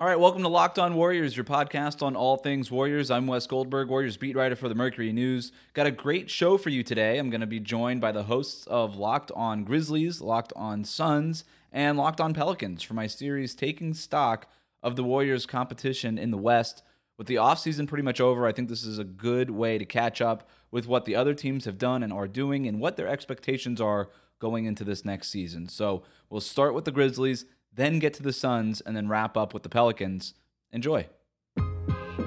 [0.00, 3.10] All right, welcome to Locked On Warriors, your podcast on all things Warriors.
[3.10, 5.50] I'm Wes Goldberg, Warriors beat writer for the Mercury News.
[5.74, 7.18] Got a great show for you today.
[7.18, 11.42] I'm going to be joined by the hosts of Locked On Grizzlies, Locked On Suns,
[11.72, 14.46] and Locked On Pelicans for my series taking stock
[14.84, 16.84] of the Warriors' competition in the West.
[17.16, 20.20] With the offseason pretty much over, I think this is a good way to catch
[20.20, 23.80] up with what the other teams have done and are doing and what their expectations
[23.80, 25.66] are going into this next season.
[25.68, 29.54] So we'll start with the Grizzlies then get to the Suns, and then wrap up
[29.54, 30.34] with the Pelicans.
[30.72, 31.06] Enjoy.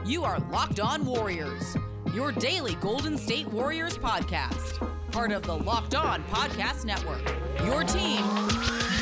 [0.05, 1.75] You are Locked On Warriors,
[2.13, 4.79] your daily Golden State Warriors podcast,
[5.11, 7.21] part of the Locked On Podcast Network.
[7.65, 8.23] Your team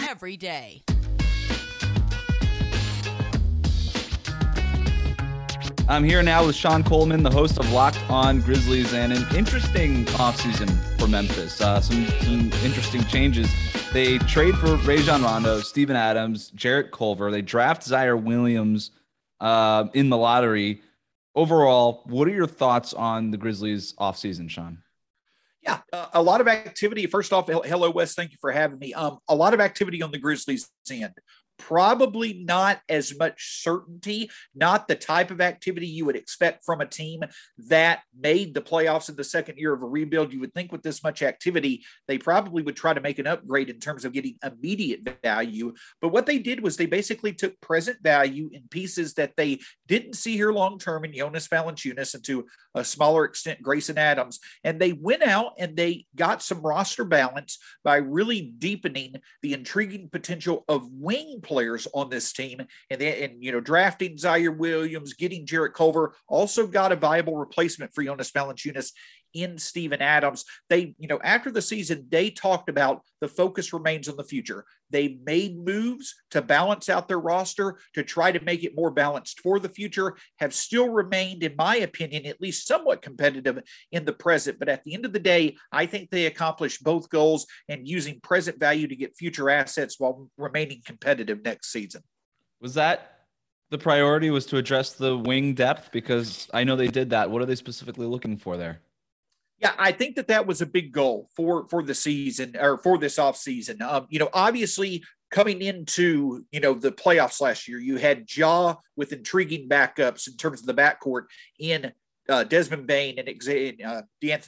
[0.09, 0.83] every day.
[5.89, 10.05] I'm here now with Shawn Coleman, the host of Locked On Grizzlies, and an interesting
[10.05, 11.59] offseason for Memphis.
[11.59, 13.51] Uh, some, some interesting changes.
[13.91, 17.31] They trade for Rajon Rondo, Steven Adams, Jarrett Culver.
[17.31, 18.91] They draft Ziaire Williams
[19.39, 20.83] uh, in the lottery.
[21.33, 24.83] Overall, what are your thoughts on the Grizzlies offseason, Shawn?
[25.63, 27.07] Yeah, uh, a lot of activity.
[27.07, 28.13] First off, hello, Wes.
[28.13, 28.93] Thank you for having me.
[28.93, 31.15] Um, a lot of activity on the Grizzlies' end
[31.59, 36.85] probably not as much certainty, not the type of activity you would expect from a
[36.85, 37.21] team
[37.67, 40.33] that made the playoffs in the second year of a rebuild.
[40.33, 43.69] You would think with this much activity, they probably would try to make an upgrade
[43.69, 45.73] in terms of getting immediate value.
[46.01, 50.13] But what they did was they basically took present value in pieces that they didn't
[50.13, 54.39] see here long term in Jonas Valanciunas and to a smaller extent Grayson Adams.
[54.63, 60.09] And they went out and they got some roster balance by really deepening the intriguing
[60.09, 65.45] potential of wing players on this team, and and you know drafting Ziaire Williams, getting
[65.45, 68.91] Jarrett Culver, also got a viable replacement for Jonas Valanciunas
[69.33, 70.45] in Steven Adams.
[70.69, 74.65] They, you know, after the season, they talked about the focus remains on the future.
[74.89, 79.39] They made moves to balance out their roster to try to make it more balanced
[79.41, 84.13] for the future, have still remained, in my opinion, at least somewhat competitive in the
[84.13, 84.59] present.
[84.59, 88.19] But at the end of the day, I think they accomplished both goals and using
[88.21, 92.03] present value to get future assets while remaining competitive next season.
[92.61, 93.19] Was that
[93.69, 97.29] the priority was to address the wing depth because I know they did that.
[97.29, 98.81] What are they specifically looking for there?
[99.59, 102.97] Yeah, I think that that was a big goal for for the season or for
[102.97, 103.81] this off season.
[103.81, 108.75] Um, you know, obviously coming into you know the playoffs last year, you had Ja
[108.95, 111.23] with intriguing backups in terms of the backcourt
[111.59, 111.91] in
[112.29, 114.01] uh, Desmond Bane and uh,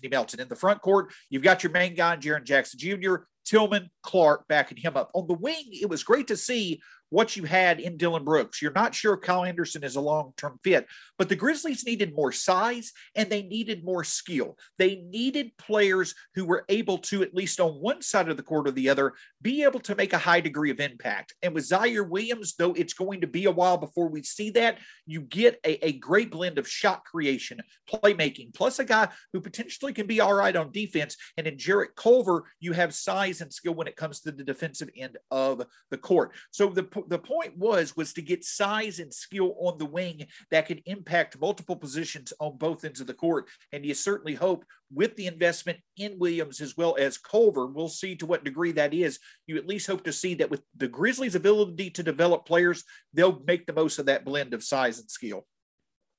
[0.10, 1.12] Melton in the front court.
[1.30, 5.10] You've got your main guy, Jaren Jackson Jr., Tillman, Clarke backing him up.
[5.14, 6.80] On the wing, it was great to see
[7.12, 8.62] what you had in Dillon Brooks.
[8.62, 10.88] You're not sure Kyle Anderson is a long term fit,
[11.20, 14.58] but the Grizzlies needed more size and they needed more skill.
[14.80, 18.68] They needed players who were able to, at least on one side of the court
[18.68, 21.36] or the other, be able to make a high degree of impact.
[21.44, 24.80] And with Ziaire Williams, though it's going to be a while before we see that,
[25.06, 27.60] you get a, a great blend of shot creation,
[27.92, 31.18] playmaking, plus a guy who potentially can be all right on defense.
[31.38, 34.90] And in Jarrett Culver, you have size and skill when it comes to the defensive
[34.98, 36.32] end of the court.
[36.52, 40.68] So the the point was was to get size and skill on the wing that
[40.68, 43.48] could impact multiple positions on both ends of the court.
[43.72, 48.16] And you certainly hope with the investment in Williams as well as Culver, we'll see
[48.16, 49.20] to what degree that is.
[49.48, 53.42] You at least hope to see that with the Grizzlies' ability to develop players, they'll
[53.46, 55.46] make the most of that blend of size and skill.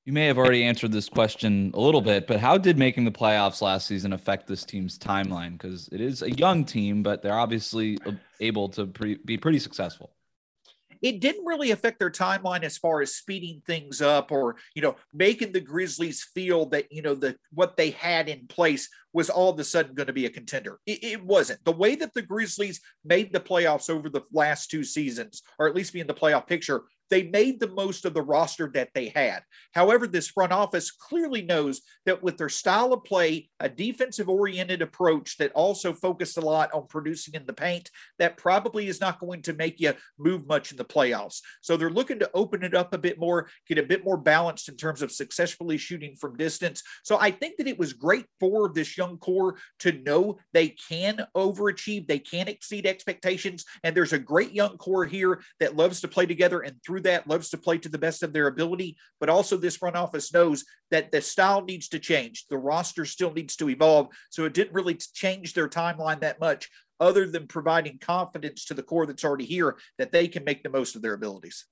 [0.04, 3.12] You may have already answered this question a little bit, but how did making the
[3.12, 5.52] playoffs last season affect this team's timeline?
[5.52, 7.98] Because it is a young team, but they're obviously
[8.40, 10.11] able to pre- be pretty successful
[11.02, 14.96] it didn't really affect their timeline as far as speeding things up or you know
[15.12, 19.50] making the grizzlies feel that you know the what they had in place was all
[19.50, 20.78] of a sudden going to be a contender.
[20.86, 21.62] It, it wasn't.
[21.64, 25.74] The way that the grizzlies made the playoffs over the last two seasons or at
[25.74, 29.12] least be in the playoff picture they made the most of the roster that they
[29.14, 29.42] had.
[29.74, 34.80] However, this front office clearly knows that with their style of play, a defensive oriented
[34.80, 39.20] approach that also focused a lot on producing in the paint, that probably is not
[39.20, 41.40] going to make you move much in the playoffs.
[41.60, 44.70] So they're looking to open it up a bit more, get a bit more balanced
[44.70, 46.82] in terms of successfully shooting from distance.
[47.02, 51.26] So I think that it was great for this young core to know they can
[51.36, 53.66] overachieve, they can exceed expectations.
[53.84, 57.26] And there's a great young core here that loves to play together and through that,
[57.26, 58.96] loves to play to the best of their ability.
[59.20, 62.46] But also, this front office knows that the style needs to change.
[62.48, 64.08] The roster still needs to evolve.
[64.30, 66.68] So it didn't really change their timeline that much,
[67.00, 70.70] other than providing confidence to the core that's already here that they can make the
[70.70, 71.66] most of their abilities.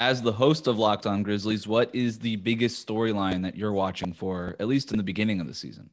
[0.00, 4.12] As the host of Locked On Grizzlies, what is the biggest storyline that you're watching
[4.12, 5.90] for, at least in the beginning of the season?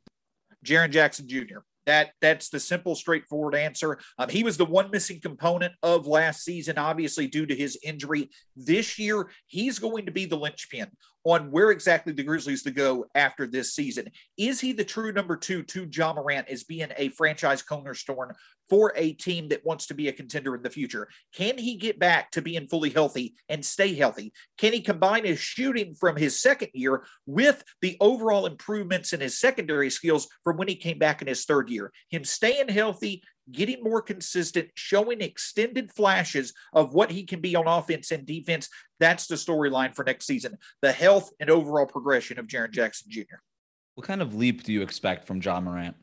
[0.63, 1.59] Jaren Jackson Jr.
[1.85, 3.99] That that's the simple, straightforward answer.
[4.17, 8.29] Um, he was the one missing component of last season, obviously due to his injury.
[8.55, 10.89] This year, he's going to be the linchpin
[11.25, 14.07] on where exactly the Grizzlies to go after this season.
[14.37, 18.31] Is he the true number two to Ja Morant as being a franchise cornerstone
[18.69, 21.07] for a team that wants to be a contender in the future?
[21.33, 24.33] Can he get back to being fully healthy and stay healthy?
[24.57, 29.39] Can he combine his shooting from his second year with the overall improvements in his
[29.39, 31.91] secondary skills from when he came back in his third year?
[32.09, 37.67] Him staying healthy, getting more consistent, showing extended flashes of what he can be on
[37.67, 38.69] offense and defense.
[38.99, 40.57] That's the storyline for next season.
[40.81, 43.37] The health and overall progression of Jaren Jackson Jr.
[43.95, 45.95] What kind of leap do you expect from Ja Morant?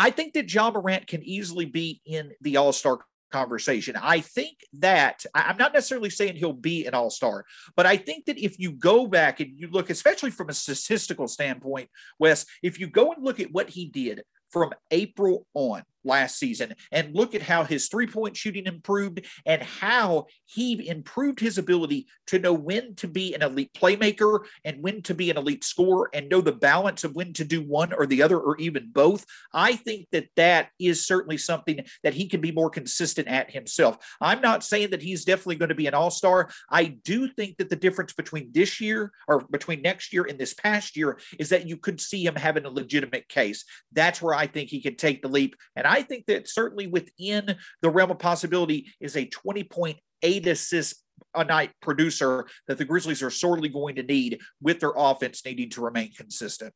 [0.00, 3.00] I think that Ja Morant can easily be in the All Star
[3.30, 3.96] conversation.
[4.00, 7.44] I think that I'm not necessarily saying he'll be an all star,
[7.76, 11.28] but I think that if you go back and you look, especially from a statistical
[11.28, 11.88] standpoint,
[12.18, 16.74] Wes, if you go and look at what he did from April on last season
[16.92, 22.06] and look at how his three point shooting improved and how he improved his ability
[22.26, 26.10] to know when to be an elite playmaker and when to be an elite scorer
[26.14, 29.24] and know the balance of when to do one or the other or even both.
[29.52, 33.98] I think that that is certainly something that he can be more consistent at himself.
[34.20, 36.50] I'm not saying that he's definitely going to be an all star.
[36.70, 40.54] I do think that the difference between this year or between next year and this
[40.54, 43.64] past year is that you could see him having a legitimate case.
[43.92, 45.56] That's where I think he could take the leap.
[45.76, 51.02] And I think that certainly within the realm of possibility is a 20.8 assist
[51.34, 55.68] a night producer that the Grizzlies are sorely going to need with their offense needing
[55.70, 56.72] to remain consistent.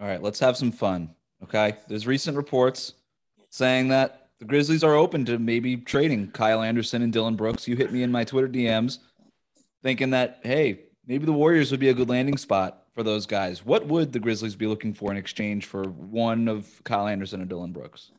[0.00, 1.10] All right, let's have some fun.
[1.44, 1.74] Okay.
[1.88, 2.94] There's recent reports
[3.50, 7.68] saying that the Grizzlies are open to maybe trading Kyle Anderson and Dillon Brooks.
[7.68, 8.98] You hit me in my Twitter DMs
[9.82, 13.64] thinking that, hey, maybe the Warriors would be a good landing spot for those guys.
[13.64, 17.48] What would the Grizzlies be looking for in exchange for one of Kyle Anderson and
[17.48, 18.10] Dillon Brooks?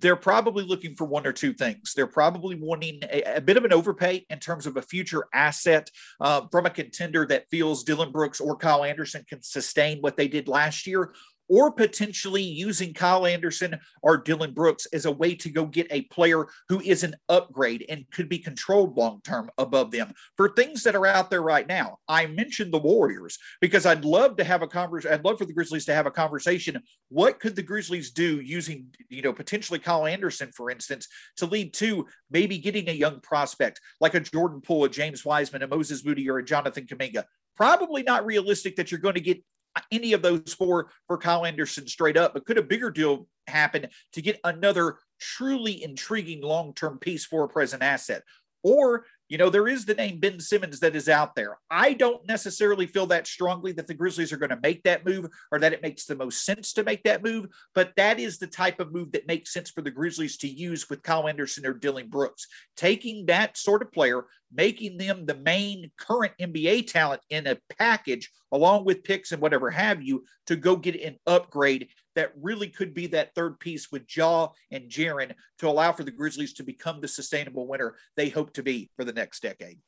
[0.00, 1.94] They're probably looking for one or two things.
[1.94, 5.90] They're probably wanting a, a bit of an overpay in terms of a future asset
[6.20, 10.28] uh, from a contender that feels Dillon Brooks or Kyle Anderson can sustain what they
[10.28, 11.12] did last year,
[11.48, 16.02] or potentially using Kyle Anderson or Dillon Brooks as a way to go get a
[16.02, 20.82] player who is an upgrade and could be controlled long term above them for things
[20.82, 21.98] that are out there right now.
[22.08, 25.14] I mentioned the Warriors because I'd love to have a conversation.
[25.14, 26.80] I'd love for the Grizzlies to have a conversation.
[27.08, 31.74] What could the Grizzlies do using, you know, potentially Kyle Anderson, for instance, to lead
[31.74, 36.04] to maybe getting a young prospect like a Jordan Poole, a James Wiseman, a Moses
[36.04, 37.24] Moody, or a Jonathan Kuminga?
[37.56, 39.42] Probably not realistic that you're going to get
[39.90, 43.86] any of those four for Kyle Anderson straight up, but could a bigger deal happen
[44.12, 48.22] to get another truly intriguing long term piece for a present asset?
[48.62, 51.58] Or you know, there is the name Ben Simmons that is out there.
[51.70, 55.28] I don't necessarily feel that strongly that the Grizzlies are going to make that move
[55.50, 58.46] or that it makes the most sense to make that move, but that is the
[58.46, 61.72] type of move that makes sense for the Grizzlies to use with Kyle Anderson or
[61.72, 62.46] Dillon Brooks.
[62.76, 68.30] Taking that sort of player, making them the main current NBA talent in a package,
[68.52, 72.94] along with picks and whatever have you, to go get an upgrade that really could
[72.94, 77.00] be that third piece with Ja and Jaren to allow for the Grizzlies to become
[77.00, 79.78] the sustainable winner they hope to be for the next decade.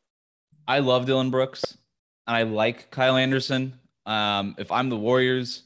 [0.67, 1.79] I love Dillon Brooks.
[2.27, 3.79] And I like Kyle Anderson.
[4.05, 5.63] Um, if I'm the Warriors,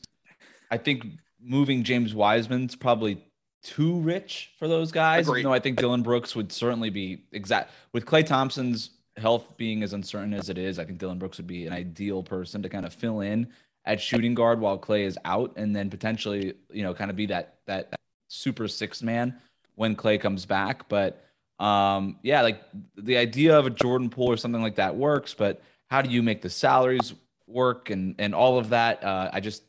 [0.71, 1.07] I think
[1.43, 3.25] moving James Wiseman's probably
[3.63, 5.29] too rich for those guys.
[5.29, 5.47] Agreed.
[5.47, 10.35] I think Dillon Brooks would certainly be exact with Klay Thompson's health being as uncertain
[10.35, 10.79] as it is.
[10.79, 13.49] I think Dillon Brooks would be an ideal person to kind of fill in
[13.85, 17.27] at shooting guard while Klay is out, and then potentially, you know, kind of be
[17.27, 17.95] that that
[18.29, 19.35] super six man
[19.75, 20.89] when Klay comes back.
[20.89, 21.25] But
[21.59, 22.63] um, yeah, like
[22.97, 26.23] the idea of a Jordan Poole or something like that works, but how do you
[26.23, 27.15] make the salaries
[27.47, 29.03] work and and all of that?
[29.05, 29.63] Uh, I just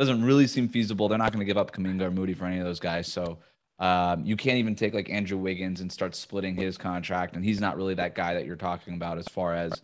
[0.00, 1.08] doesn't really seem feasible.
[1.08, 3.06] They're not going to give up Kuminga or Moody for any of those guys.
[3.06, 3.38] So
[3.78, 7.60] um, you can't even take like Andrew Wiggins and start splitting his contract, and he's
[7.60, 9.82] not really that guy that you're talking about as far as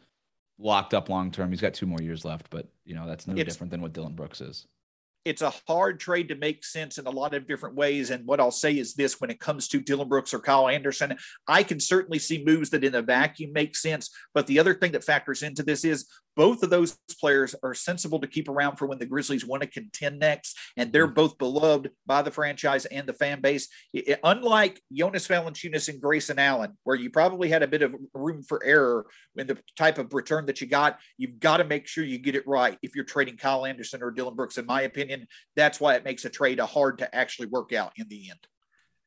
[0.59, 1.51] locked up long term.
[1.51, 3.93] He's got two more years left, but you know that's no it's, different than what
[3.93, 4.67] Dillon Brooks is.
[5.25, 8.11] It's a hard trade to make sense in a lot of different ways.
[8.11, 11.17] And what I'll say is this: when it comes to Dillon Brooks or Kyle Anderson,
[11.49, 14.11] I can certainly see moves that in a vacuum make sense.
[14.35, 16.07] But the other thing that factors into this is
[16.37, 19.69] both of those players are sensible to keep around for when the Grizzlies want to
[19.69, 21.15] contend next, and they're mm.
[21.15, 23.69] both beloved by the franchise and the fan base.
[23.93, 28.43] It, unlike Jonas Valanciunas and Grayson Allen, where you probably had a bit of room
[28.43, 32.05] for error in the type of return that you got, you've got to make sure
[32.05, 34.59] you get it right if you're trading Kyle Anderson or Dillon Brooks.
[34.59, 35.27] In my opinion,
[35.57, 38.47] that's why it makes a trade a hard to actually work out in the end.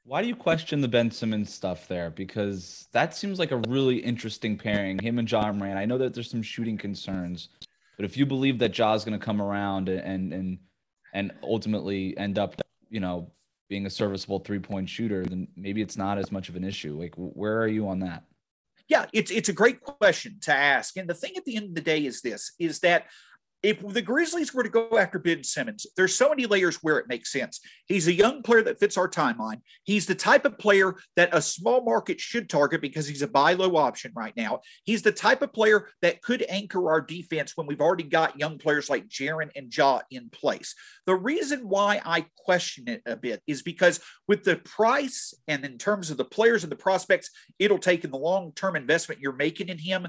[0.10, 2.10] Why do you question the Ben Simmons stuff there?
[2.10, 5.78] Because that seems like a really interesting pairing, him and Ja Morant.
[5.78, 7.50] I know that there's some shooting concerns,
[7.96, 10.58] but if you believe that Ja's going to come around and and
[11.14, 13.32] and ultimately end up, you know,
[13.70, 17.00] being a serviceable three point shooter, then maybe it's not as much of an issue.
[17.00, 18.24] Like, where are you on that?
[18.88, 20.98] Yeah, it's it's a great question to ask.
[20.98, 23.06] And the thing at the end of the day is this is that
[23.62, 27.10] if the Grizzlies were to go after Ben Simmons, there's so many layers where it
[27.10, 27.60] makes sense.
[27.88, 29.62] He's a young player that fits our timeline.
[29.84, 33.54] He's the type of player that a small market should target because he's a buy
[33.54, 34.62] low option right now.
[34.86, 38.58] He's the type of player that could anchor our defense when we've already got young
[38.58, 40.74] players like Jaren and Ja in place.
[41.06, 45.78] The reason why I question it a bit is because with the price and in
[45.78, 49.34] terms of the players and the prospects it'll take in the long term investment you're
[49.34, 50.08] making in him,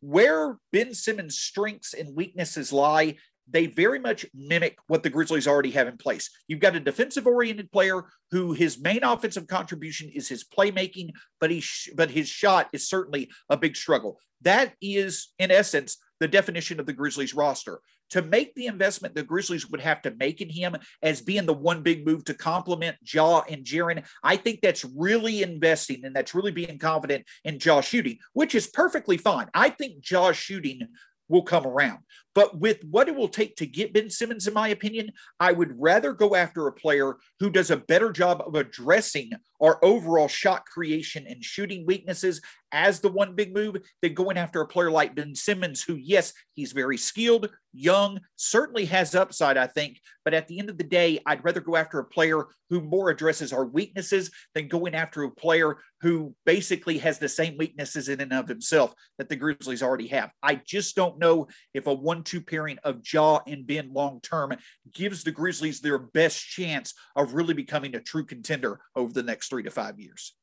[0.00, 3.16] where Ben Simmons' strengths and weaknesses lie,
[3.48, 6.30] they very much mimic what the Grizzlies already have in place.
[6.48, 11.10] You've got a defensive oriented player who his main offensive contribution is his playmaking,
[11.40, 14.18] but he sh- but his shot is certainly a big struggle.
[14.42, 17.80] That is in essence the definition of the Grizzlies roster
[18.10, 21.52] to make the investment the Grizzlies would have to make in him as being the
[21.52, 26.34] one big move to complement Ja and Jaren, I think that's really investing and that's
[26.34, 29.48] really being confident in Ja shooting, which is perfectly fine.
[29.54, 30.88] I think Ja shooting
[31.28, 31.98] will come around.
[32.34, 35.80] But with what it will take to get Ben Simmons, in my opinion, I would
[35.80, 39.30] rather go after a player who does a better job of addressing
[39.60, 42.40] our overall shot creation and shooting weaknesses
[42.72, 46.32] as the one big move than going after a player like Ben Simmons, who, yes,
[46.54, 50.00] he's very skilled, young, certainly has upside, I think.
[50.24, 53.10] But at the end of the day, I'd rather go after a player who more
[53.10, 58.20] addresses our weaknesses than going after a player who basically has the same weaknesses in
[58.20, 60.30] and of himself that the Grizzlies already have.
[60.42, 64.52] I just don't know if a one two pairing of Ja and Ben long term
[64.92, 69.48] gives the Grizzlies their best chance of really becoming a true contender over the next
[69.48, 70.34] three to five years.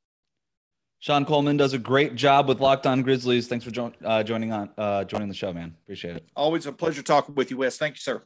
[1.03, 3.50] Shawn Coleman does a great job with Locked On Grizzlies.
[3.50, 5.75] Thanks for jo- uh, joining on uh, joining the show, man.
[5.83, 6.25] Appreciate it.
[6.33, 7.77] Always a pleasure talking with you, Wes.
[7.77, 8.24] Thank you, sir.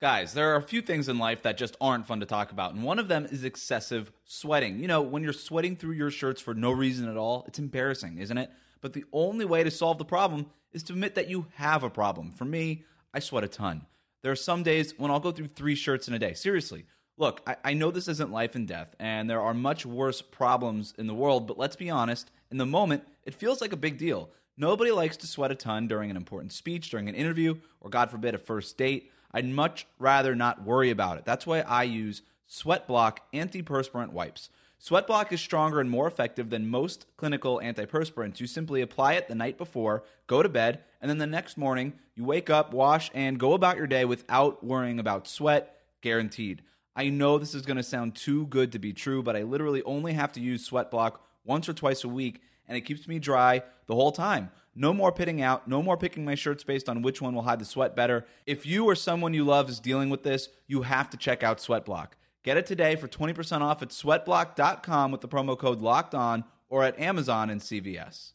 [0.00, 2.72] Guys, there are a few things in life that just aren't fun to talk about,
[2.72, 4.80] and one of them is excessive sweating.
[4.80, 8.16] You know, when you're sweating through your shirts for no reason at all, it's embarrassing,
[8.16, 8.50] isn't it?
[8.80, 11.90] But the only way to solve the problem is to admit that you have a
[11.90, 12.30] problem.
[12.30, 13.84] For me, I sweat a ton.
[14.22, 16.32] There are some days when I'll go through three shirts in a day.
[16.32, 16.86] Seriously.
[17.16, 20.94] Look, I, I, know this isn't life and death, and there are much worse problems
[20.98, 23.98] in the world, but let's be honest, in the moment, it feels like a big
[23.98, 24.30] deal.
[24.56, 28.10] Nobody likes to sweat a ton during an important speech, during an interview, or God
[28.10, 29.12] forbid, a first date.
[29.32, 31.24] I'd much rather not worry about it.
[31.24, 34.50] That's why I use Sweat Block antiperspirant wipes.
[34.78, 38.38] Sweat Block is stronger and more effective than most clinical antiperspirants.
[38.38, 41.94] You simply apply it the night before, go to bed, and then the next morning
[42.14, 46.62] you wake up, wash, and go about your day without worrying about sweat, guaranteed.
[46.96, 49.82] I know this is going to sound too good to be true, but I literally
[49.82, 53.18] only have to use Sweat Block once or twice a week, and it keeps me
[53.18, 54.50] dry the whole time.
[54.76, 57.60] No more pitting out, no more picking my shirts based on which one will hide
[57.60, 58.26] the sweat better.
[58.44, 61.58] If you or someone you love is dealing with this, you have to check out
[61.58, 62.08] Sweatblock.
[62.42, 66.82] Get it today for 20% off at sweatblock.com with the promo code locked on or
[66.82, 68.32] at Amazon and CVS.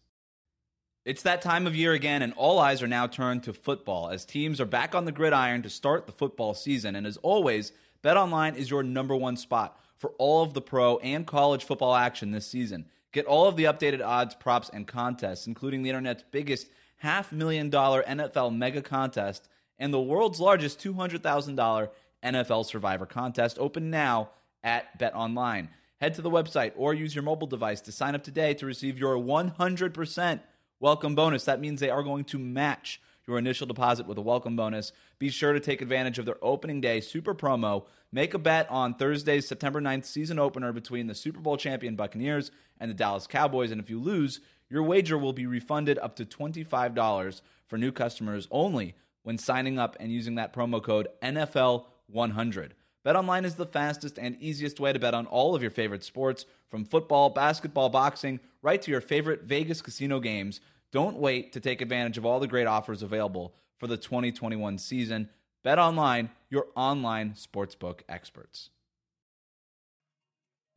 [1.06, 4.26] It's that time of year again, and all eyes are now turned to football as
[4.26, 6.96] teams are back on the gridiron to start the football season.
[6.96, 7.72] And as always,
[8.04, 12.32] BetOnline is your number one spot for all of the pro and college football action
[12.32, 12.86] this season.
[13.12, 17.70] Get all of the updated odds, props, and contests, including the internet's biggest half million
[17.70, 21.90] dollar NFL mega contest and the world's largest $200,000
[22.24, 24.30] NFL Survivor contest open now
[24.64, 25.70] at BetOnline.
[26.00, 28.98] Head to the website or use your mobile device to sign up today to receive
[28.98, 30.40] your 100%
[30.80, 31.46] welcome bonus.
[31.46, 34.92] That means they are going to match your initial deposit with a welcome bonus.
[35.20, 37.86] Be sure to take advantage of their opening day super promo.
[38.12, 42.50] Make a bet on Thursday's September 9th season opener between the Super Bowl champion Buccaneers
[42.80, 43.70] and the Dallas Cowboys.
[43.72, 48.48] And if you lose, your wager will be refunded up to $25 for new customers
[48.50, 52.72] only when signing up and using that promo code NFL100.
[53.06, 56.46] BetOnline is the fastest and easiest way to bet on all of your favorite sports,
[56.68, 60.60] from football, basketball, boxing, right to your favorite Vegas casino games.
[60.92, 65.30] Don't wait to take advantage of all the great offers available for the 2021 season.
[65.64, 68.70] Bet online, your online sportsbook experts.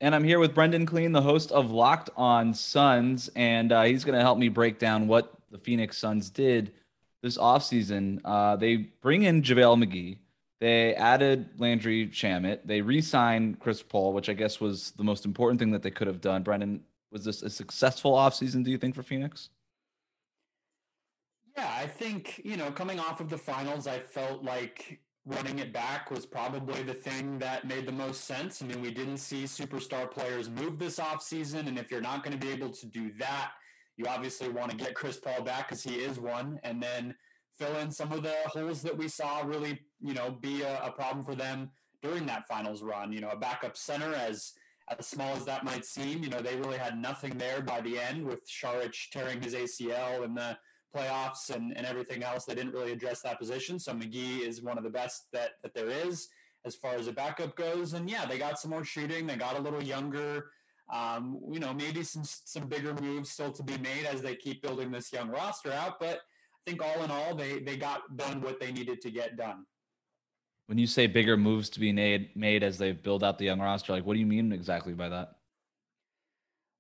[0.01, 4.05] And I'm here with Brendon Kleen, the host of Locked On Suns, and uh, he's
[4.05, 6.73] going to help me break down what the Phoenix Suns did
[7.23, 8.21] this offseason.
[8.25, 10.19] Uh, they bring in JaVale McGee.
[10.61, 12.61] They added Landry Shamet.
[12.65, 16.09] They re-signed Chris Paul, which I guess was the most important thing that they could
[16.09, 16.43] have done.
[16.43, 19.51] Brendon, was this a successful offseason, do you think, for Phoenix?
[21.57, 25.73] Yeah, I think, you know, coming off of the finals, I felt like running it
[25.73, 28.63] back was probably the thing that made the most sense.
[28.63, 31.69] I mean, we didn't see superstar players move this offseason.
[31.69, 33.53] And if you're not going to be able to do that,
[33.97, 36.59] you obviously want to get Chris Paul back because he is one.
[36.65, 37.15] And then
[37.59, 40.91] fill in some of the holes that we saw really, you know, be a, a
[40.91, 41.71] problem for them
[42.03, 43.13] during that finals run.
[43.13, 44.55] You know, a backup center as
[44.99, 47.99] as small as that might seem, you know, they really had nothing there by the
[47.99, 50.59] end with Saric tearing his ACL and the
[50.95, 52.45] playoffs and, and everything else.
[52.45, 53.79] They didn't really address that position.
[53.79, 56.29] So McGee is one of the best that, that there is
[56.65, 57.93] as far as a backup goes.
[57.93, 59.27] And yeah, they got some more shooting.
[59.27, 60.47] They got a little younger.
[60.93, 64.63] Um, you know, maybe some some bigger moves still to be made as they keep
[64.63, 65.99] building this young roster out.
[65.99, 69.37] But I think all in all, they they got done what they needed to get
[69.37, 69.65] done.
[70.67, 73.61] When you say bigger moves to be made made as they build out the young
[73.61, 75.37] roster, like what do you mean exactly by that?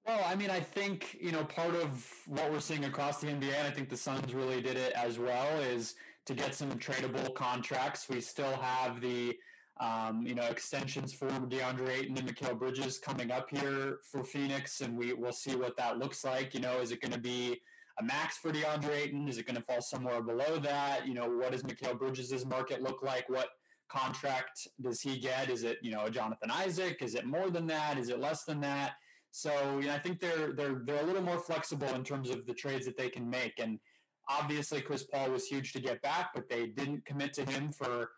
[0.06, 3.54] Well, I mean, I think you know part of what we're seeing across the NBA,
[3.54, 5.94] and I think the Suns really did it as well, is
[6.26, 8.08] to get some tradable contracts.
[8.08, 9.36] We still have the
[9.80, 14.80] um, you know, extensions for DeAndre Ayton and Mikal Bridges coming up here for Phoenix,
[14.80, 16.54] and we we'll see what that looks like.
[16.54, 17.60] You know, is it going to be
[17.98, 19.28] a max for DeAndre Ayton?
[19.28, 21.06] Is it going to fall somewhere below that?
[21.06, 23.28] You know, what does Mikal Bridges' market look like?
[23.28, 23.48] What
[23.88, 25.50] contract does he get?
[25.50, 27.02] Is it you know a Jonathan Isaac?
[27.02, 27.98] Is it more than that?
[27.98, 28.92] Is it less than that?
[29.32, 32.46] So you know, I think they're they're they're a little more flexible in terms of
[32.46, 33.54] the trades that they can make.
[33.58, 33.80] And
[34.28, 38.10] obviously, Chris Paul was huge to get back, but they didn't commit to him for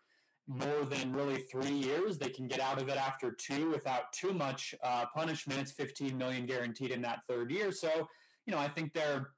[0.47, 2.17] more than really three years.
[2.17, 5.61] They can get out of it after two without too much uh, punishment.
[5.61, 7.71] It's 15 million guaranteed in that third year.
[7.71, 8.09] So,
[8.45, 9.31] you know, I think they're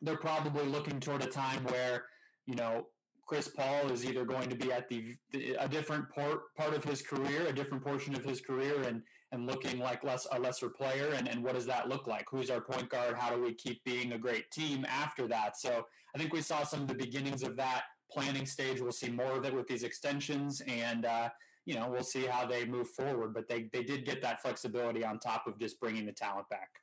[0.00, 2.06] they're probably looking toward a time where,
[2.46, 2.86] you know,
[3.24, 6.84] Chris Paul is either going to be at the, the a different part part of
[6.84, 9.02] his career, a different portion of his career, and
[9.32, 11.12] and looking like less a lesser player.
[11.16, 12.26] And and what does that look like?
[12.30, 13.16] Who's our point guard?
[13.16, 15.56] How do we keep being a great team after that?
[15.56, 18.80] So I think we saw some of the beginnings of that planning stage.
[18.80, 21.30] We'll see more of it with these extensions, and uh,
[21.64, 23.34] you know we'll see how they move forward.
[23.34, 26.81] But they they did get that flexibility on top of just bringing the talent back.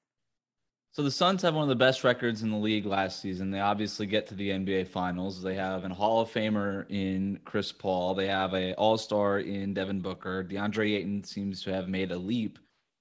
[0.92, 3.52] So the Suns have one of the best records in the league last season.
[3.52, 5.42] They obviously get to the NBA Finals.
[5.42, 8.16] They have an Hall of Famer in Chris Paul.
[8.16, 10.44] They have a All Star in Devin Booker.
[10.44, 12.58] DeAndre Ayton seems to have made a leap,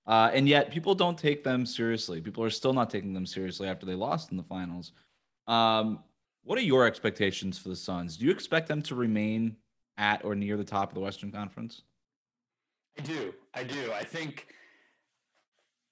[0.07, 2.21] uh, and yet people don't take them seriously.
[2.21, 4.93] People are still not taking them seriously after they lost in the finals.
[5.47, 6.01] Um,
[6.45, 8.19] what are your expectations for the Suns?
[8.19, 9.57] Do you expect them to remain
[9.97, 11.83] at or near the top of the Western Conference?
[12.99, 13.35] I do.
[13.55, 13.93] I do.
[13.93, 14.49] I think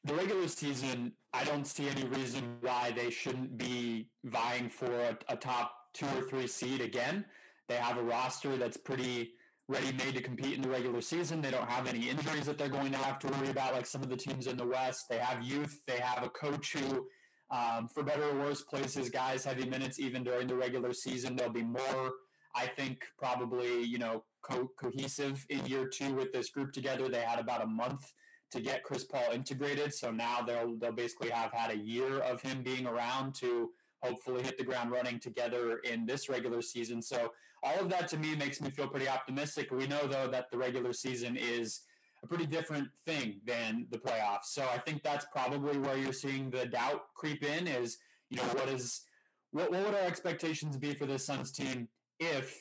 [0.05, 5.19] the regular season, I don't see any reason why they shouldn't be vying for a,
[5.29, 7.27] a top two or three seed again.
[7.69, 9.33] They have a roster that's pretty
[9.69, 11.43] ready made to compete in the regular season.
[11.43, 14.03] They don't have any injuries that they're going to have to worry about, like some
[14.03, 15.07] of the teams in the West.
[15.11, 15.81] They have youth.
[15.87, 17.07] They have a coach who
[17.51, 21.37] um, for better or worse, plays his guys heavy minutes even during the regular season.
[21.37, 22.13] There'll be more,
[22.55, 27.09] I think, probably you know co- cohesive in year two with this group together.
[27.09, 28.13] They had about a month
[28.57, 32.41] to get Chris Paul integrated, so now they'll they'll basically have had a year of
[32.41, 33.71] him being around to
[34.03, 37.03] hopefully hit the ground running together in this regular season.
[37.03, 39.71] So all of that to me makes me feel pretty optimistic.
[39.71, 41.83] We know though that the regular season is
[42.23, 44.47] a pretty different thing than the playoffs.
[44.47, 47.99] So I think that's probably where you're seeing the doubt creep in is,
[48.31, 49.03] you know, what is
[49.51, 51.89] what, what would our expectations be for this Suns team
[52.19, 52.57] if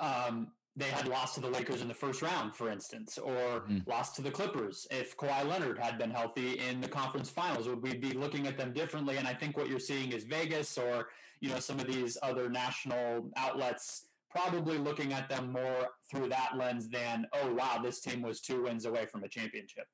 [0.00, 3.86] um, they had lost to the Lakers in the first round, for instance, or mm.
[3.86, 4.86] lost to the Clippers.
[4.90, 8.56] If Kawhi Leonard had been healthy in the conference finals, would we be looking at
[8.56, 9.18] them differently?
[9.18, 11.08] And I think what you're seeing is Vegas or
[11.40, 16.56] you know some of these other national outlets probably looking at them more through that
[16.56, 19.86] lens than, oh, wow, this team was two wins away from a championship.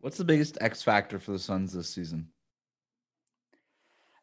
[0.00, 2.28] What's the biggest X factor for the Suns this season?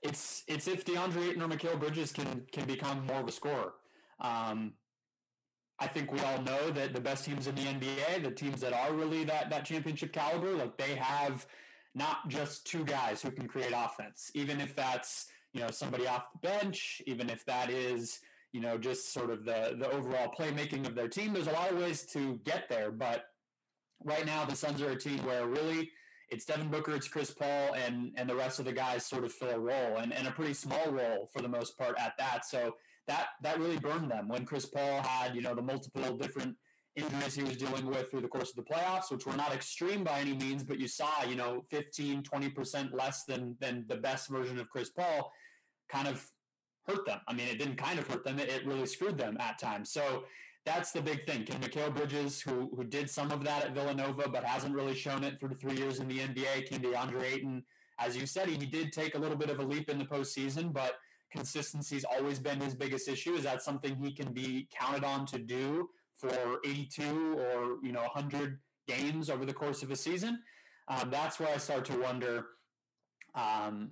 [0.01, 3.73] It's it's if DeAndre Ayton or Mikal Bridges can can become more of a scorer.
[4.21, 4.73] Um,
[5.81, 8.73] I think we all know that the best teams in the NBA, the teams that
[8.73, 11.47] are really that that championship caliber, like they have
[11.95, 14.31] not just two guys who can create offense.
[14.33, 18.19] Even if that's you know somebody off the bench, even if that is
[18.51, 21.33] you know, just sort of the the overall playmaking of their team.
[21.33, 23.25] There's a lot of ways to get there, but
[24.03, 25.91] right now the Suns are a team where really
[26.29, 29.31] it's Devin Booker, it's Chris Paul, and and the rest of the guys sort of
[29.31, 32.45] fill a role and, and a pretty small role for the most part at that.
[32.45, 32.75] So
[33.09, 36.55] that that really burned them when Chris Paul had, you know, the multiple different
[36.95, 40.03] injuries he was dealing with through the course of the playoffs, which were not extreme
[40.03, 44.29] by any means, but you saw, you know, 15, 20% less than than the best
[44.29, 45.31] version of Chris Paul
[45.89, 46.25] kind of
[46.87, 47.19] hurt them.
[47.27, 49.91] I mean, it didn't kind of hurt them; it, really screwed them at times.
[49.91, 50.25] So
[50.65, 51.45] that's the big thing.
[51.45, 55.23] Can Mikal Bridges, who who did some of that at Villanova but hasn't really shown
[55.23, 57.63] it through three years in the NBA, can DeAndre Ayton,
[57.97, 60.71] as you said, he did take a little bit of a leap in the postseason,
[60.71, 60.93] but
[61.31, 63.33] consistency's always been his biggest issue.
[63.33, 68.01] Is that something he can be counted on to do for 82 or you know
[68.01, 70.41] 100 games over the course of a season?
[70.87, 72.47] Um, that's where I start to wonder.
[73.35, 73.91] Um,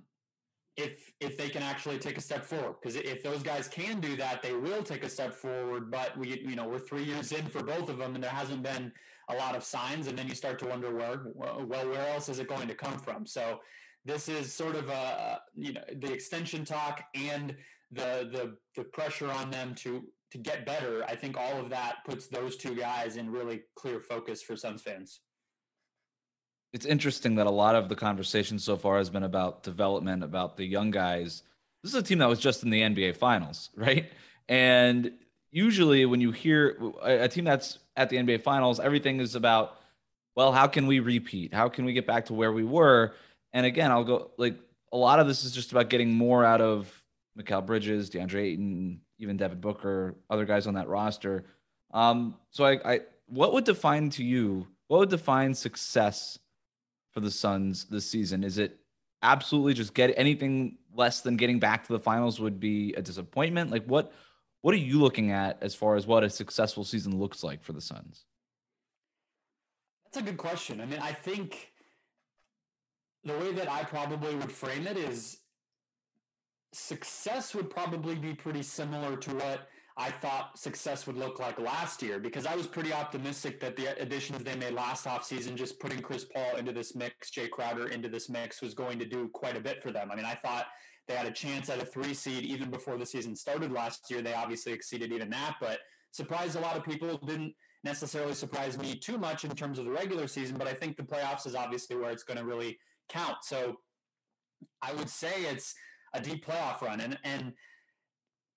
[0.78, 4.16] if if they can actually take a step forward because if those guys can do
[4.16, 7.44] that they will take a step forward but we you know we're three years in
[7.46, 8.92] for both of them and there hasn't been
[9.28, 12.38] a lot of signs and then you start to wonder where well where else is
[12.38, 13.58] it going to come from so
[14.08, 17.54] this is sort of a you know the extension talk and
[17.92, 21.96] the the the pressure on them to to get better i think all of that
[22.04, 25.20] puts those two guys in really clear focus for suns fans
[26.72, 30.56] it's interesting that a lot of the conversation so far has been about development, about
[30.56, 31.42] the young guys.
[31.82, 34.10] This is a team that was just in the NBA Finals, right?
[34.48, 35.12] And
[35.50, 39.78] usually, when you hear a team that's at the NBA Finals, everything is about,
[40.36, 41.54] well, how can we repeat?
[41.54, 43.14] How can we get back to where we were?
[43.52, 44.56] And again, I'll go like
[44.92, 46.92] a lot of this is just about getting more out of
[47.38, 51.44] Mikal Bridges, DeAndre Ayton, even Devin Booker, other guys on that roster.
[51.92, 54.66] Um, so I, I, what would define to you?
[54.88, 56.38] What would define success
[57.12, 58.44] for the Suns this season?
[58.44, 58.78] Is it
[59.22, 63.70] absolutely just get anything less than getting back to the finals would be a disappointment?
[63.70, 64.12] Like what
[64.60, 67.72] what are you looking at as far as what a successful season looks like for
[67.72, 68.24] the Suns?
[70.04, 70.80] That's a good question.
[70.80, 71.72] I mean, I think
[73.28, 75.38] the way that I probably would frame it is
[76.72, 82.02] success would probably be pretty similar to what I thought success would look like last
[82.02, 86.00] year because I was pretty optimistic that the additions they made last offseason, just putting
[86.00, 89.56] Chris Paul into this mix, Jay Crowder into this mix, was going to do quite
[89.56, 90.10] a bit for them.
[90.12, 90.66] I mean, I thought
[91.08, 94.22] they had a chance at a three seed even before the season started last year.
[94.22, 95.80] They obviously exceeded even that, but
[96.12, 97.18] surprised a lot of people.
[97.18, 100.96] Didn't necessarily surprise me too much in terms of the regular season, but I think
[100.96, 102.78] the playoffs is obviously where it's going to really
[103.08, 103.38] count.
[103.42, 103.78] So
[104.82, 105.74] I would say it's
[106.14, 107.00] a deep playoff run.
[107.00, 107.52] And, and,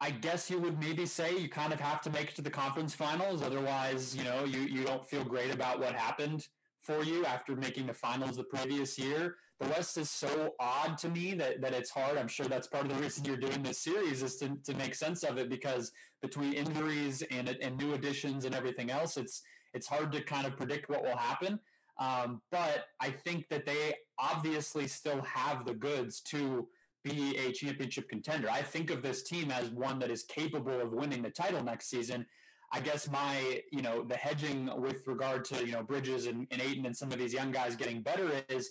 [0.03, 2.49] I guess you would maybe say you kind of have to make it to the
[2.49, 3.43] conference finals.
[3.43, 6.47] Otherwise, you know, you, you don't feel great about what happened
[6.81, 9.35] for you after making the finals the previous year.
[9.59, 12.17] The West is so odd to me that, that it's hard.
[12.17, 14.95] I'm sure that's part of the reason you're doing this series is to, to make
[14.95, 15.91] sense of it because
[16.23, 19.43] between injuries and, and new additions and everything else, it's,
[19.75, 21.59] it's hard to kind of predict what will happen.
[21.99, 26.67] Um, but I think that they obviously still have the goods to
[27.03, 28.49] be a championship contender.
[28.49, 31.89] I think of this team as one that is capable of winning the title next
[31.89, 32.25] season.
[32.73, 36.61] I guess my, you know, the hedging with regard to, you know, Bridges and, and
[36.61, 38.69] Ayton and some of these young guys getting better is,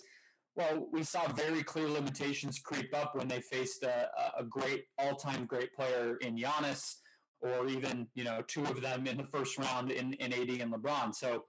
[0.55, 5.45] well, we saw very clear limitations creep up when they faced a, a great, all-time
[5.45, 6.95] great player in Giannis,
[7.41, 10.73] or even, you know, two of them in the first round in, in AD and
[10.73, 11.13] LeBron.
[11.13, 11.45] So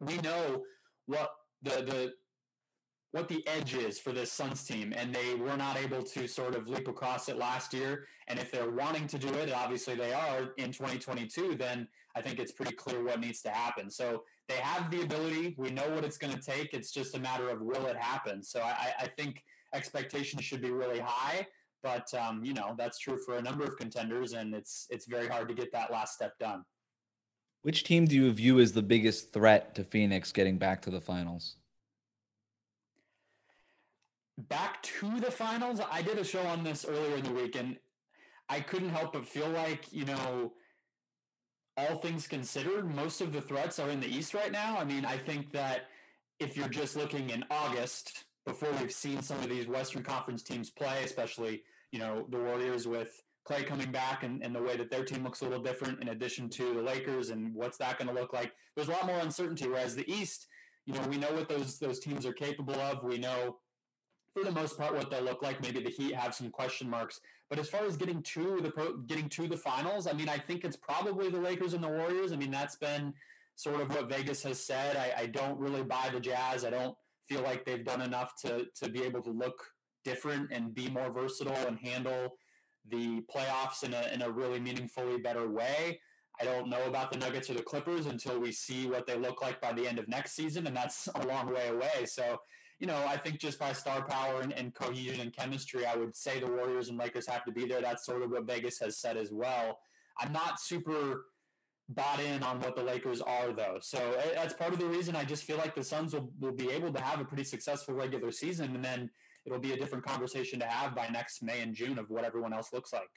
[0.00, 0.62] we know
[1.06, 1.30] what
[1.62, 2.14] the the
[3.12, 6.54] what the edge is for this Suns team, and they were not able to sort
[6.54, 8.06] of leap across it last year.
[8.26, 12.38] And if they're wanting to do it, obviously they are in 2022, then I think
[12.38, 13.90] it's pretty clear what needs to happen.
[13.90, 15.54] So they have the ability.
[15.58, 16.72] We know what it's going to take.
[16.72, 18.42] It's just a matter of will it happen.
[18.42, 21.46] So I, I think expectations should be really high,
[21.82, 25.28] but um, you know that's true for a number of contenders, and it's it's very
[25.28, 26.64] hard to get that last step done.
[27.62, 31.00] Which team do you view as the biggest threat to Phoenix getting back to the
[31.00, 31.56] finals?
[34.48, 35.80] back to the finals.
[35.90, 37.76] I did a show on this earlier in the week, and
[38.48, 40.52] I couldn't help but feel like, you know,
[41.76, 44.76] all things considered, most of the threats are in the East right now.
[44.78, 45.88] I mean, I think that
[46.38, 50.70] if you're just looking in August, before we've seen some of these Western Conference teams
[50.70, 54.90] play, especially, you know, the Warriors with Klay coming back and, and the way that
[54.90, 58.08] their team looks a little different in addition to the Lakers and what's that going
[58.08, 58.52] to look like.
[58.76, 59.68] There's a lot more uncertainty.
[59.68, 60.46] Whereas the East,
[60.86, 63.02] you know, we know what those those teams are capable of.
[63.02, 63.58] We know
[64.34, 65.60] for the most part what they'll look like.
[65.60, 68.96] Maybe the Heat have some question marks, but as far as getting to the pro,
[68.98, 72.32] getting to the finals, I mean, I think it's probably the Lakers and the Warriors.
[72.32, 73.12] I mean, that's been
[73.56, 74.96] sort of what Vegas has said.
[74.96, 76.64] I, I don't really buy the Jazz.
[76.64, 76.96] I don't
[77.28, 79.62] feel like they've done enough to to be able to look
[80.04, 82.36] different and be more versatile and handle
[82.88, 86.00] the playoffs in a in a really meaningfully better way.
[86.40, 89.42] I don't know about the Nuggets or the Clippers until we see what they look
[89.42, 92.06] like by the end of next season, and that's a long way away.
[92.06, 92.40] So
[92.82, 96.16] you know, I think just by star power and, and, cohesion and chemistry, I would
[96.16, 97.80] say the Warriors and Lakers have to be there.
[97.80, 99.78] That's sort of what Vegas has said as well.
[100.18, 101.26] I'm not super
[101.88, 103.78] bought in on what the Lakers are, though.
[103.80, 106.70] So that's part of the reason I just feel like the Suns will, will be
[106.70, 109.10] able to have a pretty successful regular season, and then
[109.44, 112.52] it'll be a different conversation to have by next May and June of what everyone
[112.52, 113.08] else looks like.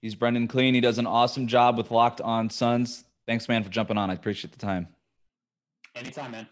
[0.00, 0.74] He's Brendon Kleen.
[0.74, 3.04] He does an awesome job with Locked On Suns.
[3.26, 4.10] Thanks, man, for jumping on.
[4.10, 4.88] I appreciate the time.
[5.94, 6.48] Anytime, man.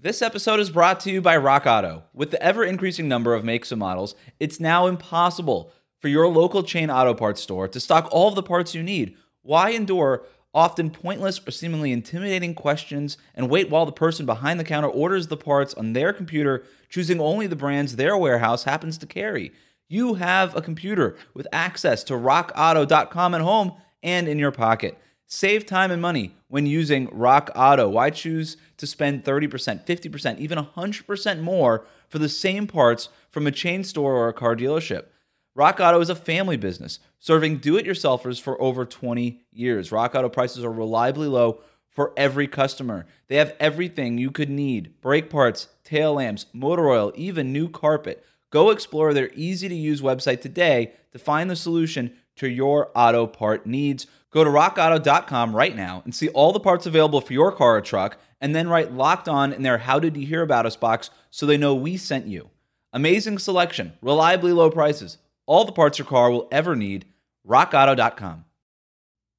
[0.00, 2.04] This episode is brought to you by Rock Auto.
[2.12, 6.62] With the ever increasing number of makes and models, it's now impossible for your local
[6.62, 9.16] chain auto parts store to stock all of the parts you need.
[9.42, 10.26] Why endure
[10.56, 15.26] often pointless or seemingly intimidating questions and wait while the person behind the counter orders
[15.26, 19.52] the parts on their computer, choosing only the brands their warehouse happens to carry?
[19.86, 24.98] You have a computer with access to rockauto.com at home and in your pocket.
[25.26, 27.88] Save time and money when using Rock Auto.
[27.88, 33.52] Why choose to spend 30%, 50%, even 100% more for the same parts from a
[33.52, 35.06] chain store or a car dealership?
[35.54, 39.90] Rock Auto is a family business serving do it yourselfers for over 20 years.
[39.90, 41.60] Rock Auto prices are reliably low
[41.90, 43.04] for every customer.
[43.26, 48.24] They have everything you could need brake parts, tail lamps, motor oil, even new carpet.
[48.50, 53.26] Go explore their easy to use website today to find the solution to your auto
[53.26, 54.06] part needs.
[54.30, 57.80] Go to rockauto.com right now and see all the parts available for your car or
[57.80, 61.10] truck, and then write locked on in their How Did You Hear About Us box
[61.30, 62.50] so they know we sent you.
[62.92, 67.04] Amazing selection, reliably low prices, all the parts your car will ever need.
[67.46, 68.44] RockAuto.com.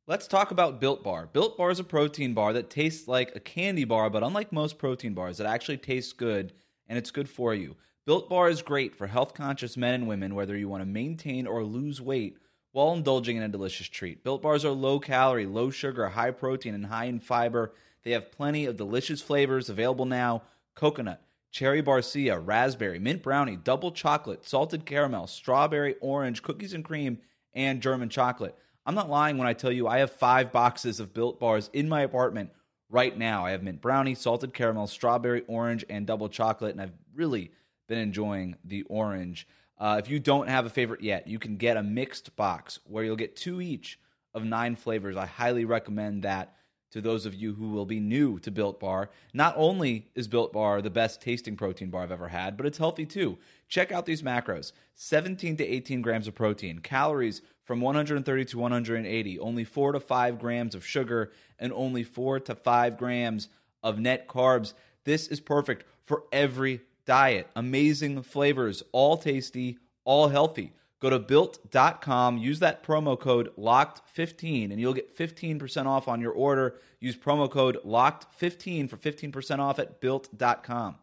[0.08, 1.28] Let's talk about Built Bar.
[1.34, 4.78] Built Bar is a protein bar that tastes like a candy bar, but unlike most
[4.78, 6.54] protein bars, it actually tastes good
[6.88, 7.76] and it's good for you.
[8.06, 11.46] Built Bar is great for health conscious men and women, whether you want to maintain
[11.46, 12.38] or lose weight
[12.72, 14.24] while indulging in a delicious treat.
[14.24, 17.74] Built bars are low calorie, low sugar, high protein, and high in fiber.
[18.04, 20.43] They have plenty of delicious flavors available now
[20.76, 27.17] coconut, cherry barcia, raspberry, mint brownie, double chocolate, salted caramel, strawberry, orange, cookies and cream,
[27.58, 28.56] and German chocolate.
[28.86, 31.89] I'm not lying when I tell you I have five boxes of built bars in
[31.89, 32.52] my apartment
[32.89, 33.46] right now.
[33.46, 37.52] I have mint brownie, salted caramel, strawberry, orange, and double chocolate, and I've really
[37.89, 39.48] been enjoying the orange.
[39.78, 43.04] Uh, if you don't have a favorite yet, you can get a mixed box where
[43.04, 44.00] you'll get two each
[44.34, 45.17] of nine flavors.
[45.17, 46.56] I highly recommend that
[46.91, 49.10] to those of you who will be new to Built Bar.
[49.34, 52.78] Not only is Built Bar the best tasting protein bar I've ever had, but it's
[52.78, 53.38] healthy too.
[53.67, 59.39] Check out these macros 17 to 18 grams of protein, calories from 130 to 180,
[59.39, 63.50] only 4 to 5 grams of sugar, and only 4 to 5 grams
[63.84, 64.73] of net carbs.
[65.04, 67.47] This is perfect for every diet.
[67.56, 70.73] Amazing flavors, all tasty, all healthy.
[71.00, 76.32] Go to built.com, use that promo code LOCKED15, and you'll get 15% off on your
[76.32, 76.80] order.
[77.00, 80.96] Use promo code LOCKED15 for 15% off at built.com.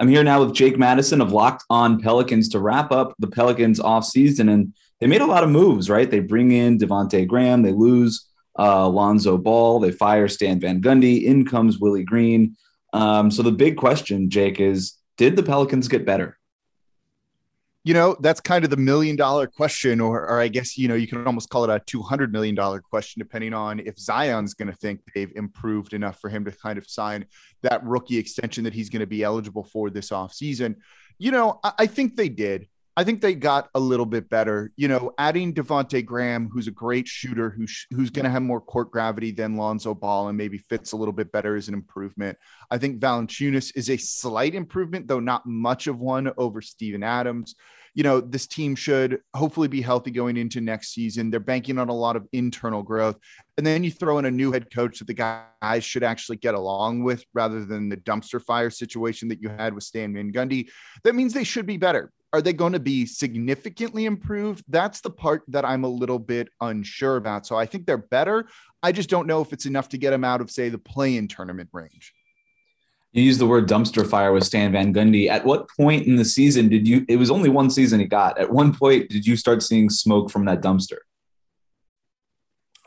[0.00, 3.78] I'm here now with Jake Madison of Locked On Pelicans to wrap up the Pelicans
[3.78, 4.50] offseason.
[4.50, 6.10] And they made a lot of moves, right?
[6.10, 8.26] They bring in Devonte Graham, they lose
[8.58, 12.56] uh, Lonzo Ball, they fire Stan Van Gundy, in comes Willie Green.
[12.92, 16.38] Um, so the big question, Jake, is did the Pelicans get better?
[17.82, 20.94] You know, that's kind of the million dollar question, or, or I guess, you know,
[20.94, 24.76] you can almost call it a $200 million question, depending on if Zion's going to
[24.76, 27.24] think they've improved enough for him to kind of sign
[27.62, 30.76] that rookie extension that he's going to be eligible for this offseason.
[31.18, 32.68] You know, I, I think they did.
[32.96, 34.72] I think they got a little bit better.
[34.76, 38.60] You know, adding Devonte Graham, who's a great shooter, who's who's going to have more
[38.60, 42.38] court gravity than Lonzo Ball, and maybe fits a little bit better as an improvement.
[42.70, 47.54] I think Valanciunas is a slight improvement, though not much of one over Steven Adams
[47.94, 51.30] you know, this team should hopefully be healthy going into next season.
[51.30, 53.18] They're banking on a lot of internal growth.
[53.58, 56.54] And then you throw in a new head coach that the guys should actually get
[56.54, 60.68] along with rather than the dumpster fire situation that you had with Stan Van Gundy.
[61.04, 62.12] That means they should be better.
[62.32, 64.64] Are they going to be significantly improved?
[64.68, 67.46] That's the part that I'm a little bit unsure about.
[67.46, 68.48] So I think they're better.
[68.82, 71.16] I just don't know if it's enough to get them out of, say, the play
[71.16, 72.14] in tournament range.
[73.12, 75.28] You used the word dumpster fire with Stan Van Gundy.
[75.28, 77.04] At what point in the season did you?
[77.08, 78.38] It was only one season he got.
[78.38, 80.98] At one point, did you start seeing smoke from that dumpster?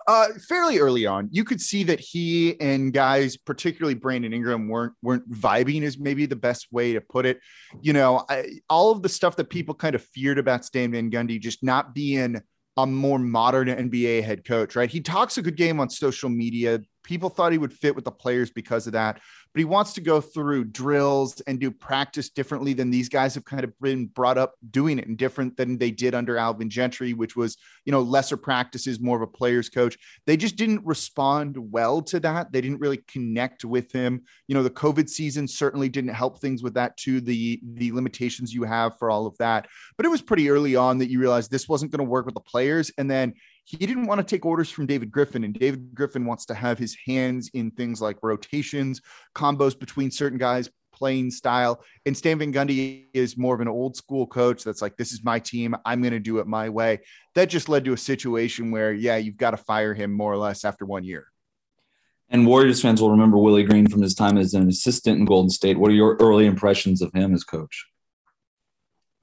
[0.07, 4.93] Uh, fairly early on, you could see that he and guys, particularly Brandon Ingram, weren't
[5.01, 5.83] weren't vibing.
[5.83, 7.39] Is maybe the best way to put it.
[7.81, 11.09] You know, I, all of the stuff that people kind of feared about Stan Van
[11.09, 12.41] Gundy just not being
[12.77, 14.89] a more modern NBA head coach, right?
[14.89, 16.81] He talks a good game on social media.
[17.03, 19.19] People thought he would fit with the players because of that
[19.53, 23.45] but he wants to go through drills and do practice differently than these guys have
[23.45, 27.13] kind of been brought up doing it and different than they did under Alvin Gentry,
[27.13, 29.95] which was, you know, lesser practices, more of a player's coach.
[30.25, 32.51] They just didn't respond well to that.
[32.51, 34.23] They didn't really connect with him.
[34.47, 38.53] You know, the COVID season certainly didn't help things with that too, the the limitations
[38.53, 39.67] you have for all of that.
[39.97, 42.33] But it was pretty early on that you realized this wasn't going to work with
[42.33, 42.91] the players.
[42.97, 43.35] And then
[43.65, 46.78] he didn't want to take orders from David Griffin, and David Griffin wants to have
[46.78, 49.02] his hands in things like rotations,
[49.36, 51.84] combos between certain guys, playing style.
[52.06, 55.23] And Stan Van Gundy is more of an old school coach that's like, this is
[55.23, 55.76] my team.
[55.86, 56.99] I'm going to do it my way.
[57.36, 60.38] That just led to a situation where, yeah, you've got to fire him more or
[60.38, 61.28] less after one year.
[62.30, 65.49] And Warriors fans will remember Willie Green from his time as an assistant in Golden
[65.49, 65.78] State.
[65.78, 67.86] What are your early impressions of him as coach?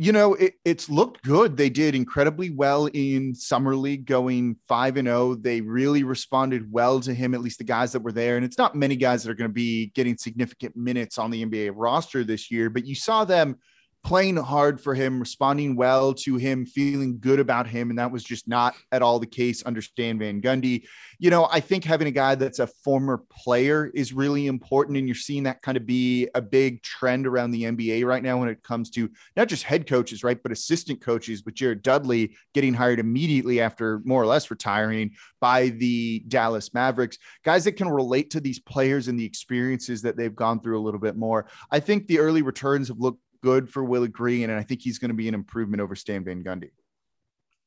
[0.00, 1.58] You know, it, it's looked good.
[1.58, 5.18] They did incredibly well in summer league, going five and zero.
[5.18, 5.34] Oh.
[5.34, 8.36] They really responded well to him, at least the guys that were there.
[8.36, 11.44] And it's not many guys that are going to be getting significant minutes on the
[11.44, 13.58] NBA roster this year, but you saw them
[14.02, 17.90] playing hard for him, responding well to him, feeling good about him.
[17.90, 20.84] And that was just not at all the case under Stan Van Gundy.
[21.18, 24.96] You know, I think having a guy that's a former player is really important.
[24.96, 28.38] And you're seeing that kind of be a big trend around the NBA right now
[28.38, 32.34] when it comes to not just head coaches, right, but assistant coaches, with Jared Dudley
[32.54, 37.18] getting hired immediately after more or less retiring by the Dallas Mavericks.
[37.44, 40.82] Guys that can relate to these players and the experiences that they've gone through a
[40.82, 41.46] little bit more.
[41.70, 44.98] I think the early returns have looked good for Willie Green, and I think he's
[44.98, 46.70] going to be an improvement over Stan Van Gundy.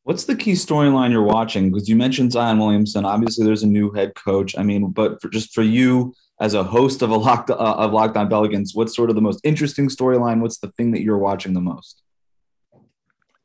[0.04, 1.72] What's the key storyline you're watching?
[1.72, 3.06] Because you mentioned Zion Williamson.
[3.06, 4.58] Obviously, there's a new head coach.
[4.58, 7.94] I mean, but for, just for you as a host of a locked uh, of
[7.94, 10.42] Locked On Pelicans, what's sort of the most interesting storyline?
[10.42, 12.03] What's the thing that you're watching the most?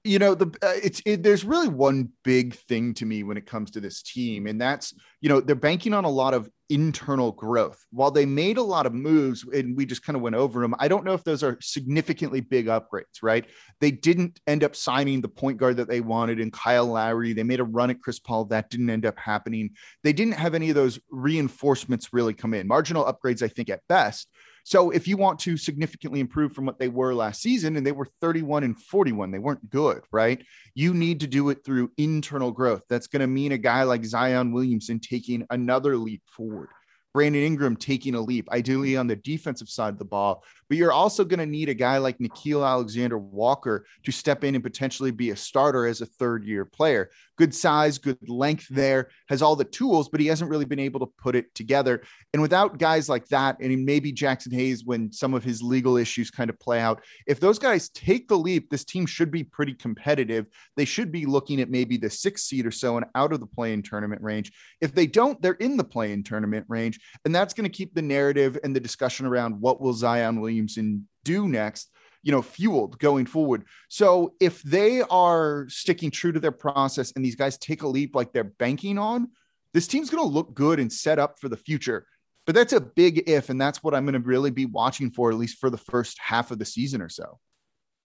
[0.09, 3.47] You know the uh, it's it, there's really one big thing to me when it
[3.47, 7.33] comes to this team and that's you know they're banking on a lot of internal
[7.33, 7.85] growth.
[7.91, 10.75] While they made a lot of moves and we just kind of went over them
[10.79, 13.45] i don't know if those are significantly big upgrades right?
[13.81, 17.43] They didn't end up signing the point guard that they wanted in kyle lowry they
[17.43, 19.71] made a run at chris paul that didn't end up happening.
[20.05, 22.67] They didn't have any of those reinforcements really come in.
[22.67, 24.29] Marginal upgrades i think at best
[24.69, 27.93] so if you want to significantly improve from what they were last season, and they
[27.93, 30.45] were 31 and 41, they weren't good, right?
[30.75, 32.83] You need to do it through internal growth.
[32.91, 36.69] That's going to mean a guy like Zion Williamson taking another leap forward.
[37.15, 40.45] Brandon Ingram taking a leap, ideally on the defensive side of the ball.
[40.69, 44.55] But you're also going to need a guy like Nickeil Alexander Walker to step in
[44.55, 49.09] and potentially be a starter as a third year player good size, good length there,
[49.29, 52.03] has all the tools, but he hasn't really been able to put it together.
[52.33, 56.31] And without guys like that, and maybe Jaxson Hayes when some of his legal issues
[56.31, 59.73] kind of play out, if those guys take the leap, this team should be pretty
[59.73, 60.47] competitive.
[60.77, 63.47] They should be looking at maybe the sixth seed or so and out of the
[63.47, 64.53] play-in tournament range.
[64.81, 66.98] If they don't, they're in the play-in tournament range.
[67.25, 71.09] And that's going to keep the narrative and the discussion around what will Zion Williamson
[71.25, 71.91] do next
[72.23, 73.65] you know, fueled going forward.
[73.89, 78.15] So if they are sticking true to their process and these guys take a leap
[78.15, 79.29] like they're banking on,
[79.73, 82.07] this team's going to look good and set up for the future.
[82.47, 85.31] But that's a big if, and that's what I'm going to really be watching for,
[85.31, 87.39] at least for the first half of the season or so.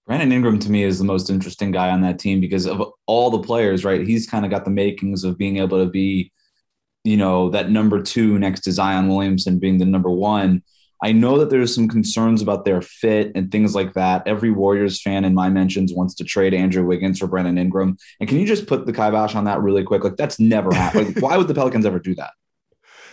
[0.05, 3.29] Brandon Ingram to me is the most interesting guy on that team because of all
[3.29, 4.05] the players, right?
[4.05, 6.31] He's kind of got the makings of being able to be,
[7.03, 10.63] you know, that number two next to Zion Williamson being the number one.
[11.03, 14.25] I know that there's some concerns about their fit and things like that.
[14.25, 17.97] Every Warriors fan in my mentions wants to trade Andrew Wiggins for Brandon Ingram.
[18.21, 20.05] And can you just put the kibosh on that really quick?
[20.05, 21.15] Like that's never happened.
[21.15, 22.31] Like, why would the Pelicans ever do that?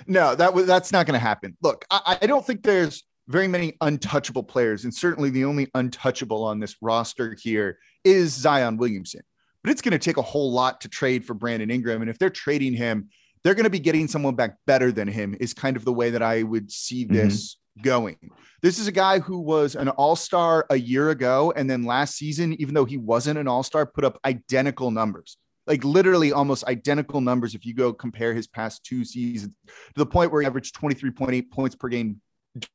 [0.07, 1.57] No, that was that's not going to happen.
[1.63, 6.45] Look, I, I don't think there's very many untouchable players, and certainly the only untouchable
[6.45, 9.23] on this roster here is Zion Williamson.
[9.63, 12.19] But it's going to take a whole lot to trade for Brandon Ingram, and if
[12.19, 13.11] they're trading him,
[13.43, 15.37] they're going to be getting someone back better than him.
[15.41, 17.15] Is kind of the way that I would see mm-hmm.
[17.15, 18.17] this going.
[18.63, 21.53] This is a guy who was an all star a year ago.
[21.57, 25.37] And then last season, even though he wasn't an all star, put up identical numbers
[25.71, 30.05] like literally almost identical numbers if you go compare his past two seasons to the
[30.05, 32.21] point where he averaged 23.8 points per game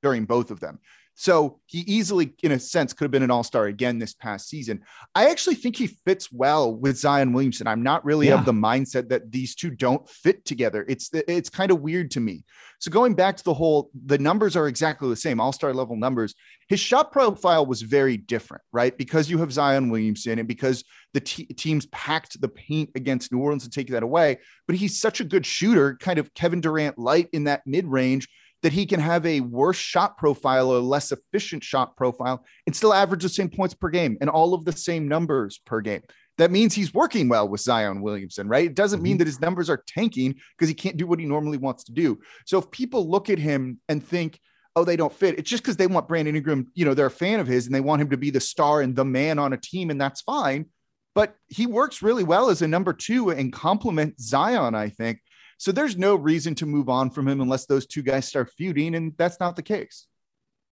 [0.01, 0.79] during both of them.
[1.17, 4.49] So he easily, in a sense, could have been an all star again this past
[4.49, 4.81] season.
[5.15, 7.67] I actually think he fits well with Zion Williamson.
[7.67, 8.37] I'm not really yeah.
[8.37, 10.85] of the mindset that these two don't fit together.
[10.89, 12.43] It's it's kind of weird to me.
[12.79, 15.95] So going back to the whole, the numbers are exactly the same, all star level
[15.95, 16.35] numbers.
[16.67, 18.95] His shot profile was very different, right?
[18.95, 23.39] Because you have Zion Williamson and because the t- teams packed the paint against New
[23.39, 24.39] Orleans to take that away.
[24.67, 28.27] But he's such a good shooter, kind of Kevin Durant light in that mid range
[28.65, 32.95] that he can have a worse shot profile or less efficient shot profile and still
[32.95, 36.01] average the same points per game and all of the same numbers per game.
[36.39, 38.65] That means he's working well with Zion Williamson, right?
[38.65, 39.19] It doesn't mean mm-hmm.
[39.19, 42.17] that his numbers are tanking because he can't do what he normally wants to do.
[42.47, 44.39] So if people look at him and think,
[44.75, 47.11] oh, they don't fit, it's just because they want Brandon Ingram, you know, they're a
[47.11, 49.53] fan of his and they want him to be the star and the man on
[49.53, 50.65] a team, and that's fine.
[51.13, 55.19] But he works really well as a number two and complement Zion, I think.
[55.57, 58.95] So there's no reason to move on from him unless those two guys start feuding,
[58.95, 60.07] and that's not the case.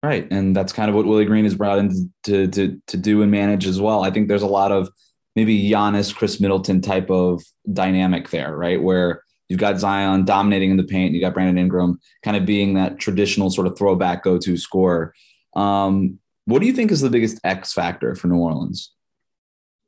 [0.02, 3.22] Right, and that's kind of what Willie Green is brought in to to to do
[3.22, 4.02] and manage as well.
[4.02, 4.90] I think there's a lot of
[5.36, 7.42] maybe Giannis, Khris Middleton type of
[7.72, 8.82] dynamic there, right?
[8.82, 12.74] Where you've got Zion dominating in the paint, you got Brandon Ingram kind of being
[12.74, 15.14] that traditional sort of throwback go-to scorer.
[15.54, 18.92] Um, what do you think is the biggest X factor for New Orleans?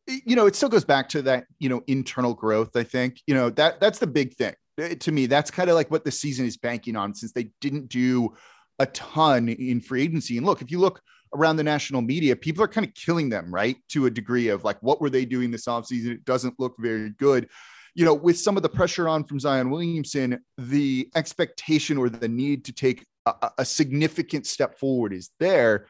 [0.07, 2.77] You know, it still goes back to that, you know, internal growth.
[2.77, 4.55] I think, you know, that that's the big thing.
[4.79, 7.51] Eh, to me, that's kind of like what the season is banking on since they
[7.61, 8.35] didn't do
[8.79, 10.37] a ton in free agency.
[10.37, 11.01] And look, if you look
[11.35, 13.77] around the national media, people are kind of killing them, right?
[13.91, 16.11] To a degree of like, what were they doing this offseason?
[16.11, 17.49] It doesn't look very good.
[17.95, 22.29] You know, with some of the pressure on from Zion Williamson, the expectation or the
[22.29, 25.87] need to take a, a significant step forward is there.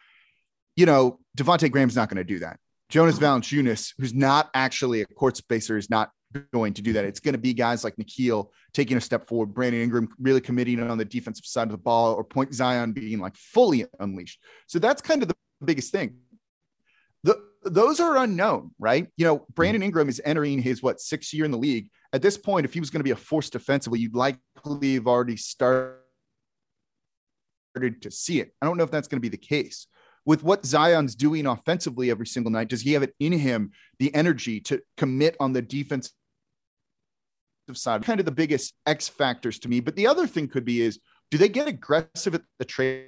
[0.76, 2.58] you know, Devonte Graham's not going to do that.
[2.90, 6.10] Jonas Valanciunas, who's not actually a court spacer, is not
[6.52, 7.04] going to do that.
[7.04, 10.80] It's going to be guys like Nickeil taking a step forward, Brandon Ingram really committing
[10.80, 14.40] on the defensive side of the ball, or Point Zion being like fully unleashed.
[14.66, 16.16] So that's kind of the biggest thing.
[17.22, 19.08] The, those are unknown, right?
[19.16, 19.86] You know, Brandon mm-hmm.
[19.86, 21.88] Ingram is entering his what sixth year in the league.
[22.12, 25.06] At this point, if he was going to be a force defensively, you'd likely have
[25.06, 25.96] already started
[28.02, 28.52] to see it.
[28.60, 29.86] I don't know if that's going to be the case
[30.26, 34.14] with what Zion's doing offensively every single night, does he have it in him the
[34.14, 36.12] energy to commit on the defensive
[37.72, 38.02] side?
[38.02, 39.80] Kind of the biggest X factors to me.
[39.80, 40.98] But the other thing could be is
[41.30, 43.06] do they get aggressive at the trade?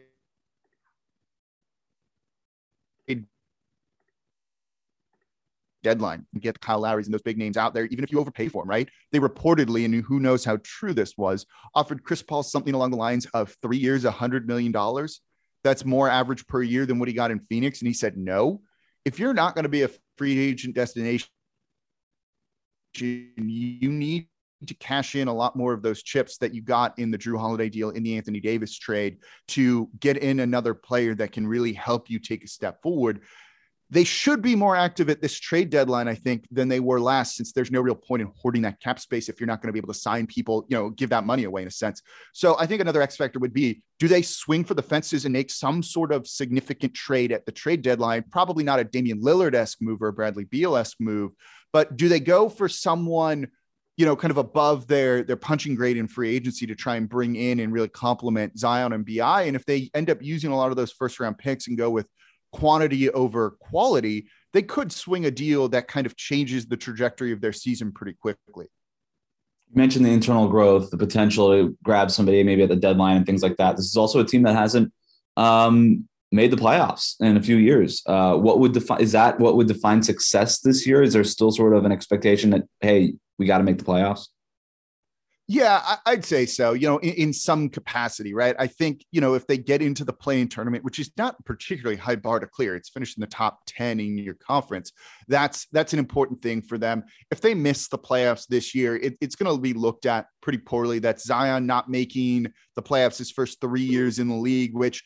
[5.86, 8.48] deadline and get Kyle Lowry's and those big names out there, even if you overpay
[8.48, 8.88] for them, right?
[9.12, 11.46] They reportedly, and who knows how true this was,
[11.76, 15.20] offered Chris Paul something along the lines of three years, a hundred million dollars
[15.62, 17.80] that's more average per year than what he got in Phoenix?
[17.80, 18.62] And he said, no.
[19.04, 21.28] If you're not going to be a free agent destination,
[22.96, 23.30] you
[23.90, 24.28] need
[24.66, 27.38] to cash in a lot more of those chips that you got in the Jrue
[27.38, 31.72] Holiday deal in the Anthony Davis trade to get in another player that can really
[31.72, 33.20] help you take a step forward
[33.88, 37.36] they should be more active at this trade deadline, I think, than they were last,
[37.36, 39.72] since there's no real point in hoarding that cap space if you're not going to
[39.72, 42.02] be able to sign people, you know, give that money away in a sense.
[42.32, 45.32] So I think another X factor would be do they swing for the fences and
[45.32, 48.24] make some sort of significant trade at the trade deadline?
[48.30, 51.32] Probably not a Damian Lillard esque move or a Bradley Beal esque move,
[51.72, 53.48] but do they go for someone?
[53.96, 57.08] You know, kind of above their their punching grade in free agency to try and
[57.08, 59.42] bring in and really complement Zion and BI.
[59.42, 61.90] And if they end up using a lot of those first round picks and go
[61.90, 62.06] with
[62.52, 67.40] quantity over quality, they could swing a deal that kind of changes the trajectory of
[67.40, 68.66] their season pretty quickly.
[69.68, 73.26] You mentioned the internal growth, the potential to grab somebody maybe at the deadline and
[73.26, 73.76] things like that.
[73.76, 74.92] This is also a team that hasn't
[75.36, 78.02] um, made the playoffs in a few years.
[78.06, 81.02] Uh, what would define is that what would define success this year?
[81.02, 84.28] Is there still sort of an expectation that hey, we got to make the playoffs?
[85.48, 86.72] Yeah, I, would say so.
[86.72, 88.56] You know, in, in, some capacity, right?
[88.58, 91.96] I think you know if they get into the play-in tournament, which is not particularly
[91.96, 94.90] high bar to clear, it's finished in the top ten in your conference.
[95.28, 97.04] That's that's an important thing for them.
[97.30, 100.58] If they miss the playoffs this year, it, it's going to be looked at pretty
[100.58, 100.98] poorly.
[100.98, 105.04] That's Zion not making the playoffs his first three years in the league, which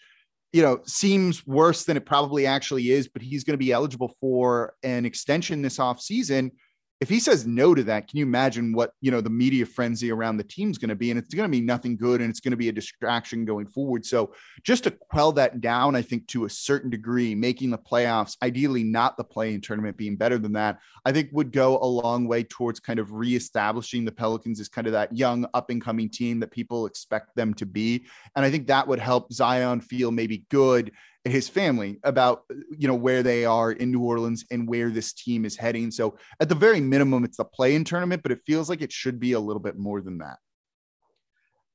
[0.55, 3.09] you know seems worse than it probably actually is.
[3.09, 6.53] But he's going to be eligible for an extension this off season
[7.01, 10.13] if he says no to that, can you imagine what you know the media frenzy
[10.13, 11.11] around the team's going to be?
[11.11, 13.67] And it's going to be nothing good, and it's going to be a distraction going
[13.67, 14.05] forward.
[14.05, 18.37] So just to quell that down, I think to a certain degree, making the playoffs,
[18.43, 22.29] ideally not the play-in tournament, being better than that, I think would go a long
[22.29, 26.11] way towards kind of reestablishing the Pelicans as kind of that young up and coming
[26.11, 28.05] team that people expect them to be.
[28.37, 30.93] And I think that would help Zion feel maybe good
[31.25, 32.45] his family about
[32.77, 35.91] you know where they are in New Orleans and where this team is heading.
[35.91, 39.21] So at the very minimum, it's the play-in tournament, but it feels like it should
[39.21, 40.39] be a little bit more than that.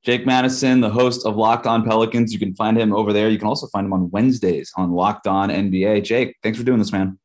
[0.04, 3.28] Jake Madison, the host of Locked On Pelicans, you can find him over there.
[3.28, 6.04] You can also find him on Wednesdays on Locked On NBA.
[6.04, 7.18] Jake, thanks for doing this, man.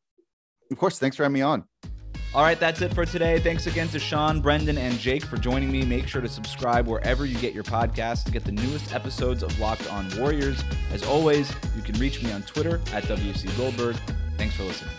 [0.71, 1.63] Of course, thanks for having me on.
[2.33, 3.39] All right, that's it for today.
[3.39, 5.83] Thanks again to Shawn, Brendon, and Jake for joining me.
[5.83, 9.59] Make sure to subscribe wherever you get your podcasts to get the newest episodes of
[9.59, 10.63] Locked On Warriors.
[10.93, 13.97] As always, you can reach me on Twitter at WC Goldberg.
[14.37, 14.93] Thanks for listening.